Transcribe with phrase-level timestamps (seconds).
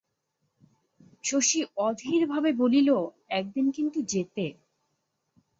[1.23, 2.89] শশী অধীরভাবে বলিল,
[3.31, 4.45] একদিন কিন্তু যেতে।